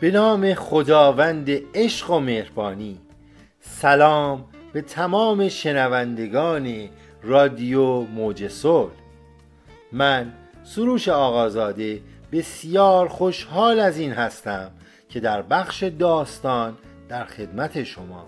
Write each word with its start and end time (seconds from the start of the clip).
به 0.00 0.10
نام 0.10 0.54
خداوند 0.54 1.50
عشق 1.74 2.10
و 2.10 2.20
مهربانی. 2.20 2.98
سلام 3.60 4.44
به 4.72 4.82
تمام 4.82 5.48
شنوندگان 5.48 6.88
رادیو 7.22 8.00
موج 8.00 8.48
صلح. 8.48 8.92
من 9.92 10.32
سروش 10.64 11.08
آقازاده 11.08 12.02
بسیار 12.32 13.08
خوشحال 13.08 13.80
از 13.80 13.98
این 13.98 14.12
هستم 14.12 14.70
که 15.08 15.20
در 15.20 15.42
بخش 15.42 15.82
داستان 15.82 16.76
در 17.08 17.24
خدمت 17.24 17.82
شما. 17.82 18.26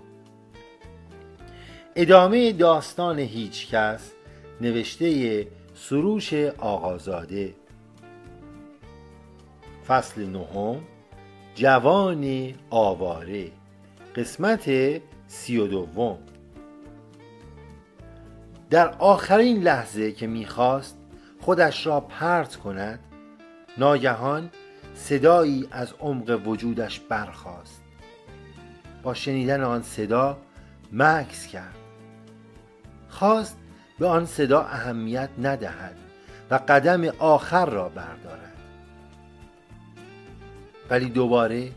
ادامه 1.96 2.52
داستان 2.52 3.18
هیچکس 3.18 4.12
نوشته 4.60 5.46
سروش 5.74 6.34
آقازاده. 6.58 7.54
فصل 9.86 10.26
نهم 10.26 10.80
جوان 11.54 12.54
آواره. 12.70 13.50
قسمت 14.16 14.70
سی 15.26 15.58
و 15.58 15.66
دوم. 15.66 16.18
در 18.70 18.88
آخرین 18.88 19.62
لحظه 19.62 20.12
که 20.12 20.26
می‌خواست 20.26 20.96
خودش 21.40 21.86
را 21.86 22.00
پرت 22.00 22.56
کند 22.56 22.98
ناگهان 23.78 24.50
صدایی 24.94 25.68
از 25.70 25.92
عمق 26.00 26.40
وجودش 26.46 27.00
برخاست. 27.00 27.82
با 29.02 29.14
شنیدن 29.14 29.62
آن 29.62 29.82
صدا 29.82 30.38
مکس 30.92 31.46
کرد. 31.46 31.76
خواست 33.08 33.56
به 33.98 34.06
آن 34.06 34.26
صدا 34.26 34.60
اهمیت 34.60 35.28
ندهد 35.38 35.96
و 36.50 36.54
قدم 36.54 37.04
آخر 37.18 37.66
را 37.66 37.88
بردارد. 37.88 38.51
ولی 40.92 41.08
دوباره 41.08 41.72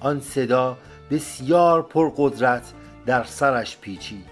آن 0.00 0.20
صدا 0.20 0.78
بسیار 1.10 1.82
پرقدرت 1.82 2.72
در 3.06 3.24
سرش 3.24 3.76
پیچید. 3.76 4.26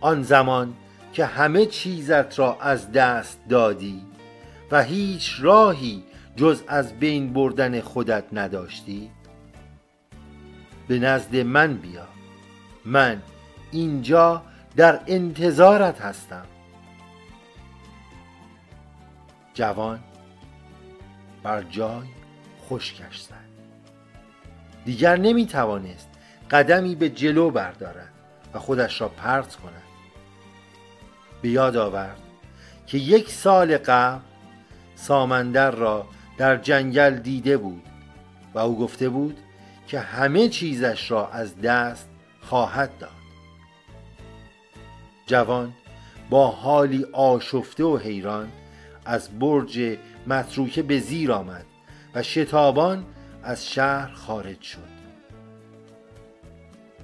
آن 0.00 0.22
زمان 0.22 0.74
که 1.12 1.24
همه 1.26 1.66
چیزت 1.66 2.38
را 2.38 2.58
از 2.60 2.92
دست 2.92 3.40
دادی 3.48 4.02
و 4.70 4.82
هیچ 4.82 5.36
راهی 5.40 6.04
جز 6.36 6.62
از 6.68 6.98
بین 6.98 7.32
بردن 7.32 7.80
خودت 7.80 8.24
نداشتی؟ 8.32 9.10
به 10.88 10.98
نزد 10.98 11.36
من 11.36 11.74
بیا. 11.74 12.06
من 12.84 13.22
اینجا 13.72 14.42
در 14.76 15.00
انتظارت 15.06 16.00
هستم. 16.00 16.46
جوان 19.54 20.00
بر 21.44 21.62
جای 21.62 22.06
خشکش 22.68 23.20
زد. 23.20 23.34
دیگر 24.84 25.16
نمی 25.16 25.46
توانست 25.46 26.08
قدمی 26.50 26.94
به 26.94 27.08
جلو 27.08 27.50
بردارد 27.50 28.12
و 28.54 28.58
خودش 28.58 29.00
را 29.00 29.08
پرت 29.08 29.56
کند. 29.56 29.82
به 31.42 31.48
یاد 31.48 31.76
آورد 31.76 32.20
که 32.86 32.98
یک 32.98 33.30
سال 33.30 33.78
قبل 33.78 34.20
سامندر 34.94 35.70
را 35.70 36.06
در 36.38 36.56
جنگل 36.56 37.16
دیده 37.16 37.56
بود 37.56 37.82
و 38.54 38.58
او 38.58 38.78
گفته 38.78 39.08
بود 39.08 39.38
که 39.86 40.00
همه 40.00 40.48
چیزش 40.48 41.10
را 41.10 41.28
از 41.28 41.60
دست 41.60 42.08
خواهد 42.40 42.98
داد. 42.98 43.10
جوان 45.26 45.74
با 46.30 46.46
حالی 46.46 47.06
آشفته 47.12 47.84
و 47.84 47.96
حیران 47.96 48.48
از 49.04 49.38
برج 49.38 49.96
متروکه 50.26 50.82
به 50.82 50.98
زیر 50.98 51.32
آمد 51.32 51.64
و 52.14 52.22
شتابان 52.22 53.04
از 53.42 53.68
شهر 53.68 54.12
خارج 54.12 54.60
شد. 54.62 54.94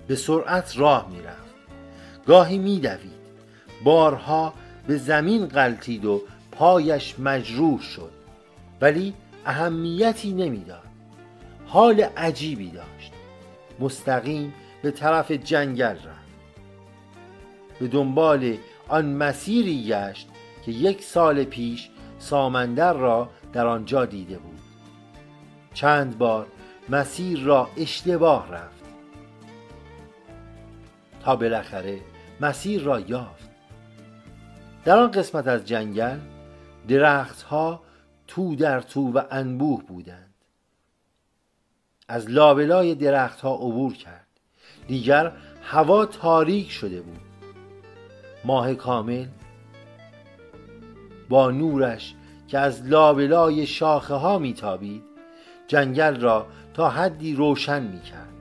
به 0.06 0.16
سرعت 0.16 0.78
راه 0.78 1.10
می‌رفت. 1.10 1.55
گاهی 2.27 2.59
میدوید. 2.59 3.21
بارها 3.84 4.55
به 4.87 4.97
زمین 4.97 5.47
غلطید 5.47 6.05
و 6.05 6.22
پایش 6.53 7.19
مجروح 7.19 7.81
شد. 7.81 8.10
ولی 8.81 9.15
اهمیتی 9.47 10.33
نمی‌داد. 10.33 10.83
حال 11.66 12.00
عجیبی 12.00 12.71
داشت. 12.71 13.12
مستقیم 13.81 14.55
به 14.83 14.91
طرف 14.91 15.31
جنگل 15.31 15.84
رفت. 15.84 16.31
به 17.81 17.89
دنبال 17.89 18.56
آن 18.89 19.06
مسیری 19.06 19.84
گشت 19.89 20.28
که 20.65 20.72
یک 20.72 21.03
سال 21.03 21.44
پیش 21.44 21.90
سامندر 22.20 22.92
را 22.92 23.28
در 23.53 23.66
آنجا 23.66 24.04
دیده 24.04 24.38
بود. 24.38 24.60
چند 25.75 26.19
بار 26.19 26.47
مسیر 26.88 27.41
را 27.41 27.69
اشتباه 27.76 28.50
رفت. 28.50 28.84
تا 31.20 31.36
بالاخره 31.36 32.00
مسیر 32.41 32.82
را 32.82 33.00
یافت. 33.00 33.50
در 34.84 34.98
آن 34.98 35.10
قسمت 35.10 35.47
از 35.47 35.66
جنگل 35.66 36.19
درختها 36.88 37.82
تو 38.26 38.56
در 38.56 38.80
تو 38.80 39.12
و 39.12 39.22
انبوه 39.30 39.82
بودند. 39.82 40.34
از 42.09 42.30
لابلای 42.30 42.94
درختها 42.94 43.54
عبور 43.54 43.94
کرد. 43.94 44.26
دیگر 44.88 45.32
هوا 45.62 46.06
تاریک 46.06 46.70
شده 46.70 47.00
بود. 47.00 47.20
ماه 48.44 48.75
کامل 48.75 49.26
با 51.30 51.50
نورش 51.50 52.14
که 52.48 52.58
از 52.58 52.86
لابلای 52.86 53.66
شاخه 53.66 54.14
ها 54.14 54.38
میتابید 54.38 55.02
جنگل 55.66 56.20
را 56.20 56.46
تا 56.74 56.91
حدی 56.91 57.34
روشن 57.34 57.82
می‌کرد 57.82 58.34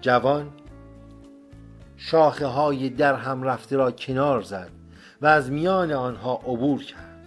جوان 0.00 0.50
شاخه 1.96 2.46
های 2.46 2.88
در 2.88 3.14
هم 3.14 3.42
رفته 3.42 3.76
را 3.76 3.90
کنار 3.90 4.42
زد 4.42 4.70
و 5.20 5.26
از 5.26 5.50
میان 5.50 5.92
آنها 5.92 6.34
عبور 6.34 6.84
کرد. 6.84 7.26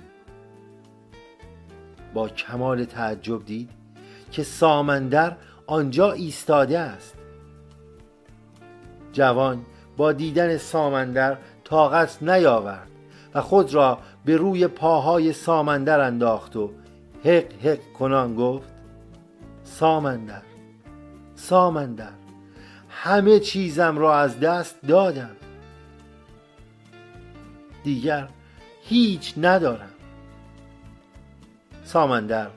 با 2.13 2.29
کمال 2.29 2.85
تعجب 2.85 3.45
دید 3.45 3.69
که 4.31 4.43
سامندر 4.43 5.37
آنجا 5.67 6.11
ایستاده 6.11 6.79
است. 6.79 7.15
جوان 9.13 9.65
با 9.97 10.11
دیدن 10.11 10.57
سامندر 10.57 11.37
طاقت 11.63 12.23
نیاورد. 12.23 12.94
و 13.35 13.41
خود 13.41 13.73
را 13.73 13.99
به 14.25 14.37
روی 14.37 14.67
پاهای 14.67 15.33
سامندر 15.33 15.99
انداخت 15.99 16.55
و 16.55 16.71
حق 17.25 17.53
حق 17.63 17.79
کنان 17.99 18.35
گفت 18.35 18.69
سامندر 19.63 20.41
سامندر 21.35 22.11
همه 22.89 23.39
چیزم 23.39 23.97
را 23.97 24.19
از 24.19 24.39
دست 24.39 24.81
دادم. 24.87 25.35
دیگر 27.83 28.29
هیچ 28.83 29.33
ندارم. 29.37 29.89
سامندر 31.83 32.47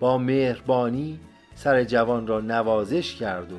با 0.00 0.18
مهربانی 0.18 1.20
سر 1.54 1.84
جوان 1.84 2.26
را 2.26 2.40
نوازش 2.40 3.14
کرد 3.14 3.52
و 3.52 3.56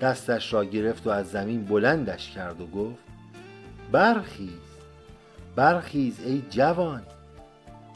دستش 0.00 0.52
را 0.52 0.64
گرفت 0.64 1.06
و 1.06 1.10
از 1.10 1.30
زمین 1.30 1.64
بلندش 1.64 2.30
کرد 2.30 2.60
و 2.60 2.66
گفت 2.66 3.04
برخیز 3.92 4.63
برخیز 5.56 6.20
ای 6.20 6.42
جوان. 6.50 7.02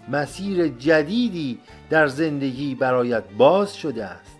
مسیر 0.09 0.69
جدیدی 0.69 1.59
در 1.91 2.07
زندگی 2.07 2.75
برایت 2.75 3.25
باز 3.39 3.77
شده 3.77 4.05
است. 4.05 4.39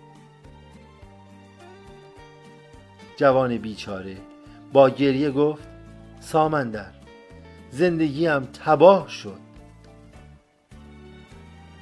جوان 3.17 3.57
بیچاره 3.57 4.17
با 4.73 4.91
گریه 4.91 5.31
گفت 5.31 5.69
سامندر 6.21 6.93
زندگیم 7.71 8.39
تباه 8.39 9.09
شد. 9.09 9.39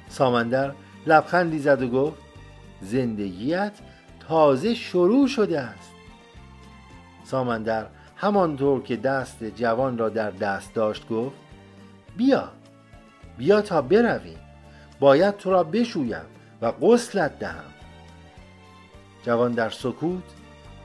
سامندر 0.09 0.73
لبخندی 1.07 1.59
زد 1.59 1.81
و 1.81 1.87
گفت 1.89 2.21
زندگیت 2.81 3.73
تازه 4.27 4.73
شروع 4.73 5.27
شده 5.27 5.59
است. 5.59 5.91
سامندر 7.23 7.87
همانطور 8.17 8.83
که 8.83 8.95
دست 8.95 9.43
جوان 9.43 9.97
را 9.97 10.09
در 10.09 10.31
دست 10.31 10.73
داشت 10.73 11.09
گفت 11.09 11.35
بیا 12.17 12.51
بیا 13.37 13.61
تا 13.61 13.81
برویم. 13.81 14.39
باید 14.99 15.37
تو 15.37 15.51
را 15.51 15.63
بشویم 15.63 16.25
و 16.61 16.71
غسلت 16.71 17.39
دهم. 17.39 17.73
جوان 19.23 19.51
در 19.51 19.69
سکوت 19.69 20.23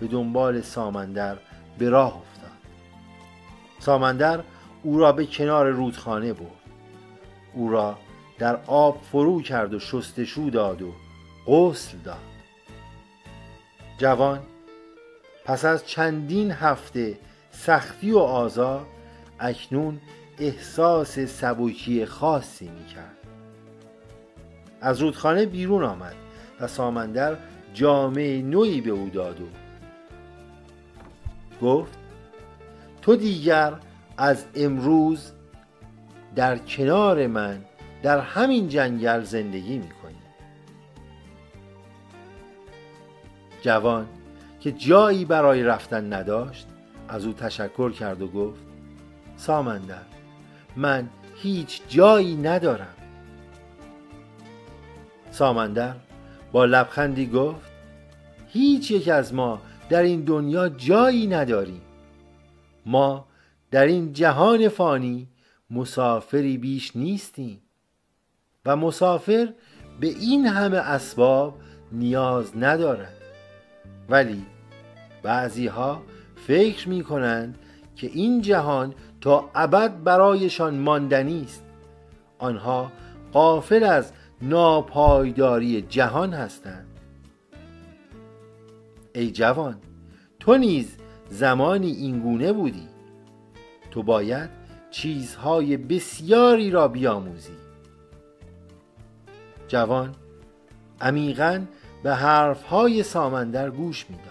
به 0.00 0.06
دنبال 0.06 0.60
سامندر 0.60 1.36
به 1.78 1.88
راه 1.88 2.16
افتاد. 2.16 2.50
سامندر 3.78 4.40
او 4.82 4.98
را 4.98 5.12
به 5.12 5.26
کنار 5.26 5.70
رودخانه 5.70 6.32
برد. 6.32 6.48
او 7.54 7.70
را 7.70 7.98
در 8.38 8.58
آب 8.66 9.02
فرو 9.02 9.42
کرد 9.42 9.74
و 9.74 9.78
شستشو 9.78 10.50
داد 10.50 10.82
و 10.82 10.92
غسل 11.46 11.98
داد. 11.98 12.18
جوان 13.98 14.40
پس 15.44 15.64
از 15.64 15.86
چندین 15.86 16.50
هفته 16.50 17.18
سختی 17.50 18.12
و 18.12 18.18
آزار 18.18 18.86
اکنون 19.40 20.00
احساس 20.38 21.18
سبکی 21.18 22.06
خاصی 22.06 22.68
می 22.68 22.86
کرد 22.86 23.16
از 24.80 25.00
رودخانه 25.00 25.46
بیرون 25.46 25.84
آمد 25.84 26.14
و 26.60 26.66
سامندر 26.66 27.36
جامعه 27.74 28.42
نوعی 28.42 28.80
به 28.80 28.90
او 28.90 29.08
داد 29.08 29.40
و 29.40 29.46
گفت 31.62 31.98
تو 33.02 33.16
دیگر 33.16 33.72
از 34.16 34.44
امروز 34.54 35.32
در 36.34 36.58
کنار 36.58 37.26
من 37.26 37.64
در 38.02 38.20
همین 38.20 38.68
جنگل 38.68 39.22
زندگی 39.22 39.78
می‌کنی. 39.78 40.14
جوان 43.62 44.06
که 44.62 44.72
جایی 44.72 45.24
برای 45.24 45.62
رفتن 45.62 46.12
نداشت 46.12 46.66
از 47.08 47.26
او 47.26 47.32
تشکر 47.32 47.92
کرد 47.92 48.22
و 48.22 48.28
گفت 48.28 48.60
سامندر 49.36 50.02
من 50.76 51.08
هیچ 51.36 51.82
جایی 51.88 52.36
ندارم. 52.36 52.94
سامندر 55.30 55.94
با 56.52 56.64
لبخندی 56.64 57.26
گفت 57.26 57.70
هیچ 58.48 58.90
یک 58.90 59.08
از 59.08 59.34
ما 59.34 59.60
در 59.88 60.02
این 60.02 60.20
دنیا 60.20 60.68
جایی 60.68 61.26
نداریم. 61.26 61.82
ما 62.86 63.26
در 63.70 63.86
این 63.86 64.12
جهان 64.12 64.68
فانی 64.68 65.28
مسافری 65.70 66.58
بیش 66.58 66.96
نیستیم 66.96 67.62
و 68.66 68.76
مسافر 68.76 69.52
به 70.00 70.06
این 70.06 70.46
همه 70.46 70.76
اسباب 70.76 71.54
نیاز 71.92 72.56
ندارد. 72.56 73.21
ولی 74.08 74.46
بعضی 75.22 75.66
ها 75.66 76.02
فکر 76.46 76.88
می 76.88 77.02
کنند 77.02 77.58
که 77.96 78.06
این 78.06 78.40
جهان 78.40 78.94
تا 79.20 79.50
ابد 79.54 80.02
برایشان 80.02 80.78
ماندنی 80.78 81.42
است. 81.44 81.64
آنها 82.38 82.92
قافل 83.32 83.84
از 83.84 84.12
ناپایداری 84.42 85.82
جهان 85.82 86.32
هستند. 86.32 86.86
ای 89.14 89.30
جوان 89.30 89.76
تو 90.40 90.56
نیز 90.56 90.96
زمانی 91.28 91.90
اینگونه 91.90 92.52
بودی. 92.52 92.88
تو 93.90 94.02
باید 94.02 94.50
چیزهای 94.90 95.76
بسیاری 95.76 96.70
را 96.70 96.88
بیاموزی. 96.88 97.52
جوان 99.68 100.14
عمیقا 101.00 101.64
به 102.02 102.14
حرفهای 102.14 103.02
سامندر 103.02 103.70
گوش 103.70 104.06
می‌داد. 104.10 104.26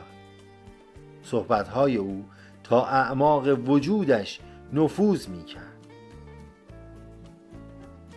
صحبتهای 1.23 1.97
او 1.97 2.25
تا 2.63 2.85
اعماق 2.85 3.69
وجودش 3.69 4.39
نفوذ 4.73 5.27
می‌کرد. 5.27 5.61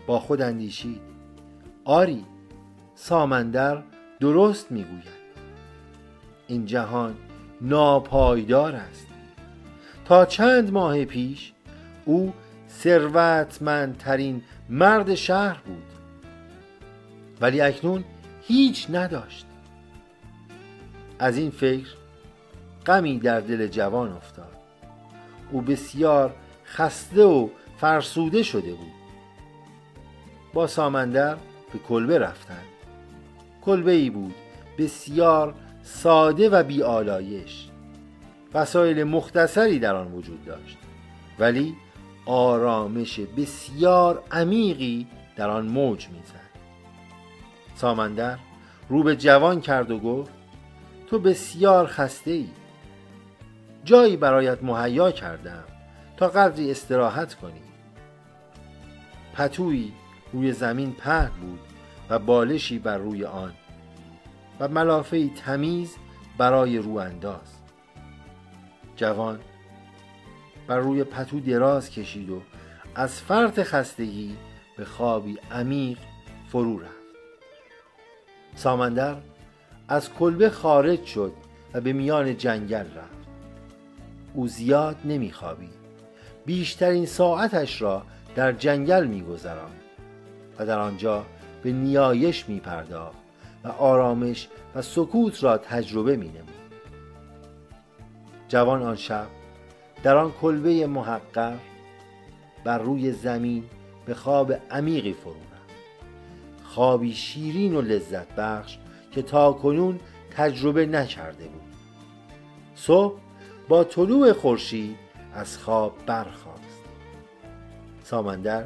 با 0.07 0.19
خود 0.19 0.43
اندیشید 0.43 1.01
آری 1.85 2.25
سامندر 2.95 3.83
درست 4.21 4.73
می‌گوید. 4.73 5.25
این 6.47 6.67
جهان 6.67 7.15
ناپایدار 7.61 8.75
است. 8.75 9.07
تا 10.05 10.25
چند 10.25 10.73
ماه 10.73 11.05
پیش 11.05 11.53
او 12.05 12.33
ثروتمندترین 12.71 14.43
مرد 14.69 15.15
شهر 15.15 15.61
بود. 15.67 15.83
ولی 17.41 17.61
اکنون 17.61 18.05
هیچ 18.47 18.87
نداشت. 18.91 19.47
از 21.19 21.37
این 21.37 21.51
فکر 21.51 21.89
غمی 22.87 23.19
در 23.19 23.41
دل 23.41 23.67
جوان 23.67 24.13
افتاد. 24.13 24.57
او 25.51 25.61
بسیار 25.61 26.35
خسته 26.67 27.23
و 27.25 27.49
فرسوده 27.77 28.43
شده 28.43 28.71
بود. 28.71 28.93
با 30.53 30.67
سامندر 30.67 31.35
به 31.73 31.79
کلبه 31.89 32.19
رفتند. 32.19 32.65
کلبه 33.63 33.93
ای 33.93 34.11
بود 34.11 34.35
بسیار 34.79 35.55
ساده 35.83 36.49
و 36.49 36.63
بیالایش 36.63 37.69
وسایل 38.55 39.05
مختصری 39.05 39.79
در 39.79 39.95
آن 39.95 40.13
وجود 40.13 40.45
داشت. 40.45 40.79
ولی 41.39 41.75
آرامش 42.27 43.21
بسیار 43.21 44.23
عمیقی 44.33 45.07
در 45.37 45.51
آن 45.51 45.67
موج 45.67 46.09
می‌زد. 46.09 46.44
سامندر 47.75 48.39
رو 48.89 49.03
به 49.03 49.17
جوان 49.17 49.61
کرد 49.61 49.91
و 49.91 49.99
گفت 49.99 50.33
تو 51.07 51.19
بسیار 51.19 51.87
خسته 51.87 52.31
ای 52.31 52.49
جایی 53.85 54.17
برایت 54.17 54.63
مهیا 54.63 55.11
کردم 55.11 55.65
تا 56.17 56.29
قدری 56.29 56.71
استراحت 56.71 57.35
کنی. 57.35 57.63
پتویی 59.35 59.93
روی 60.33 60.53
زمین 60.53 60.93
پهن 60.93 61.31
بود 61.41 61.61
و 62.11 62.19
بالشی 62.19 62.79
بر 62.79 62.99
روی 62.99 63.25
آن 63.25 63.53
و 64.61 64.69
ملافه 64.69 65.29
تمیز 65.29 65.97
برای 66.39 66.79
رو 66.79 66.97
انداز. 66.97 67.59
جوان 68.97 69.41
بر 70.67 70.79
روی 70.79 71.05
پتو 71.05 71.41
دراز 71.41 71.91
کشید 71.91 72.31
و 72.31 72.43
از 72.95 73.21
فرط 73.21 73.63
خستگی 73.63 74.37
به 74.77 74.85
خوابی 74.85 75.39
عمیق 75.53 75.99
فرو 76.49 76.79
رفت. 76.79 77.04
سامندر 78.55 79.17
از 79.89 80.13
کلبه 80.13 80.51
خارج 80.51 81.05
شد 81.05 81.33
و 81.75 81.81
به 81.81 81.93
میان 81.93 82.37
جنگل 82.37 82.85
رفت. 82.85 83.29
او 84.35 84.49
زیاد 84.49 84.97
نمیخوابید. 85.05 85.85
بیشترین 86.47 87.07
ساعتش 87.07 87.83
را 87.83 88.03
در 88.35 88.53
جنگل 88.53 89.07
میگذراند 89.07 89.81
و 90.59 90.67
در 90.67 90.79
آنجا 90.79 91.25
به 91.63 91.73
نیایش 91.73 92.49
میپرداخت 92.49 93.19
و 93.65 93.69
آرامش 93.69 94.49
و 94.75 94.83
سکوت 94.83 95.45
را 95.45 95.59
تجربه 95.59 96.17
مینمود. 96.17 96.49
جوان 98.49 98.83
آن 98.83 98.97
شب 98.97 99.27
در 100.03 100.17
آن 100.17 100.33
کلبه 100.33 100.87
محقر 100.87 101.57
بر 102.65 102.79
روی 102.79 103.13
زمین 103.13 103.65
به 104.07 104.15
خواب 104.15 104.53
عمیقی 104.71 105.13
فرو 105.13 105.33
رفت. 105.33 105.54
خوابی 106.75 107.15
شیرین 107.15 107.77
و 107.77 107.81
لذت 107.81 108.35
بخش 108.37 108.79
که 109.13 109.23
تا 109.23 109.53
کنون 109.53 110.01
تجربه 110.31 110.87
نکرده 110.87 111.45
بود. 111.45 111.63
صبح 112.75 113.21
با 113.69 113.85
طلوع 113.85 114.33
خورشید 114.33 114.97
از 115.35 115.59
خواب 115.59 116.07
برخاست. 116.07 116.85
سامندر 118.03 118.65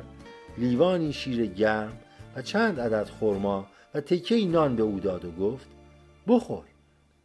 لیوانی 0.59 1.13
شیر 1.13 1.47
گرم 1.47 1.93
و 2.37 2.43
چند 2.43 2.81
عدد 2.81 3.09
خرما 3.21 3.67
و 3.95 4.01
تکه 4.01 4.47
نان 4.47 4.77
به 4.77 4.83
او 4.83 5.01
داد 5.01 5.25
و 5.25 5.31
گفت 5.31 5.69
بخور 6.27 6.65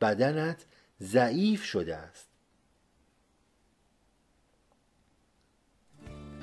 بدنت 0.01 0.65
ضعیف 1.01 1.63
شده 1.63 1.95
است. 1.95 2.27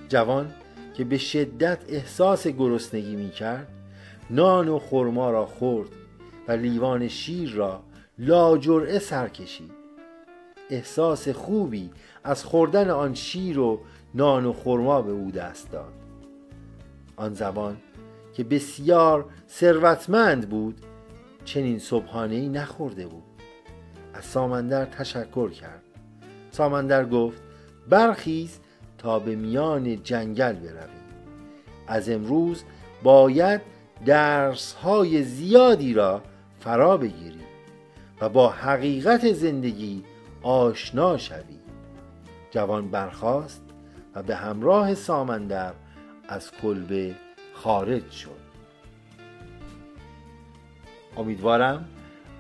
جوان 0.09 0.55
که 0.95 1.05
به 1.05 1.19
شدت 1.19 1.85
احساس 1.89 2.47
گرسنگی 2.47 3.17
می 3.17 3.31
کرد 3.31 3.80
نان 4.31 4.69
و 4.69 4.79
خرما 4.79 5.31
را 5.31 5.47
خورد 5.47 5.89
و 6.49 6.53
لیوان 6.53 7.09
شیر 7.09 7.53
را 7.53 7.83
لاجرعه 8.19 8.99
سر 8.99 9.29
کشید. 9.29 9.73
احساس 10.71 11.29
خوبی 11.29 11.91
از 12.25 12.45
خوردن 12.45 12.91
آن 12.91 13.15
شیر 13.15 13.59
و 13.59 13.81
نان 14.15 14.47
و 14.47 14.53
خرما 14.53 15.03
به 15.03 15.13
او 15.13 15.31
دست 15.31 15.71
داد. 15.71 15.93
آن 17.17 17.35
زمان 17.35 17.77
که 18.35 18.45
بسیار 18.45 19.25
ثروتمند 19.49 20.49
بود 20.49 20.81
چنین 21.45 21.79
صبحانه 21.79 22.35
ای 22.35 22.49
نخورده 22.49 23.07
بود. 23.07 23.23
از 24.15 24.25
سامندر 24.25 24.85
تشکر 24.85 25.51
کرد. 25.51 25.83
سامندر 26.51 27.05
گفت 27.05 27.43
برخیز 27.89 28.59
تا 28.99 29.19
به 29.19 29.37
میان 29.37 30.03
جنگل 30.03 30.53
برویم. 30.53 31.01
از 31.87 32.09
امروز 32.09 32.63
باید 33.03 33.61
درس 34.07 34.73
های 34.73 35.23
زیادی 35.23 35.95
را 35.95 36.23
فرا 36.61 36.97
بگیری 36.97 37.41
و 38.21 38.29
با 38.29 38.49
حقیقت 38.49 39.33
زندگی 39.33 40.05
آشنا 40.43 41.19
شوی. 41.19 41.61
جوان 42.51 42.91
برخاست 42.91 43.63
و 44.15 44.23
به 44.23 44.37
همراه 44.37 44.95
سامندر 44.95 45.73
از 46.29 46.51
کلبه 46.63 47.15
خارج 47.55 48.11
شد. 48.11 48.41
امیدوارم 51.17 51.85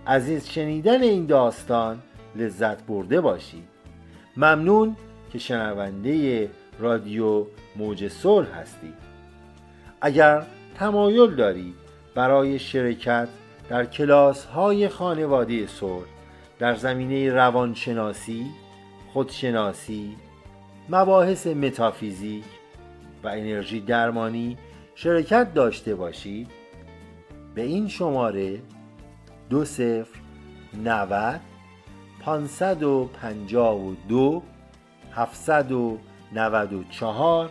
از 0.06 0.28
این 0.28 0.40
شنیدن 0.40 1.02
این 1.02 1.26
داستان 1.26 2.02
لذت 2.36 2.82
برده 2.82 3.20
باشید. 3.20 3.68
ممنون 4.36 4.96
که 5.32 5.38
شنونده 5.38 6.50
رادیو 6.78 7.46
موج 7.76 8.08
صلح 8.08 8.58
هستید. 8.58 8.94
اگر 10.00 10.46
تمایل 10.80 11.34
دارید 11.34 11.74
برای 12.14 12.58
شرکت 12.58 13.28
در 13.68 13.84
کلاس 13.84 14.44
های 14.44 14.88
خانواده 14.88 15.66
صلح 15.66 16.06
در 16.58 16.74
زمینه 16.74 17.30
روانشناسی، 17.30 18.46
خودشناسی، 19.12 20.16
مباحث 20.88 21.46
متافیزیک 21.46 22.44
و 23.24 23.28
انرژی 23.28 23.80
درمانی 23.80 24.58
شرکت 24.94 25.54
داشته 25.54 25.94
باشید 25.94 26.48
به 27.54 27.62
این 27.62 27.88
شماره 27.88 28.60
دو 29.50 29.64
صفر 29.64 30.18
نود 30.84 31.40
پانصد 32.20 32.82
و 32.82 33.10
پنجاه 33.22 33.76
و 33.76 33.94
دو 34.08 34.42
هفتصد 35.12 35.72
و 35.72 35.98
نود 36.32 36.72
و 36.72 36.84
چهار 36.84 37.50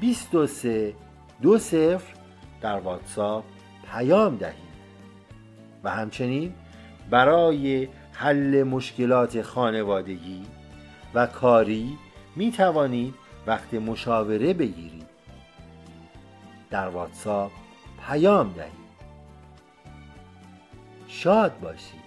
بیست 0.00 0.34
و 0.34 0.46
سه 0.46 0.94
دو 1.42 1.58
صفر 1.58 2.17
در 2.60 2.78
واتساپ 2.78 3.44
پیام 3.92 4.36
دهید 4.36 4.68
و 5.84 5.90
همچنین 5.90 6.54
برای 7.10 7.88
حل 8.12 8.62
مشکلات 8.62 9.42
خانوادگی 9.42 10.46
و 11.14 11.26
کاری 11.26 11.98
می 12.36 12.52
توانید 12.52 13.14
وقت 13.46 13.74
مشاوره 13.74 14.54
بگیرید. 14.54 15.06
در 16.70 16.88
واتساپ 16.88 17.50
پیام 18.06 18.52
دهید 18.52 18.88
شاد 21.08 21.60
باشید. 21.60 21.97